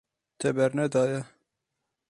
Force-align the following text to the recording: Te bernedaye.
Te 0.37 0.53
bernedaye. 0.57 1.21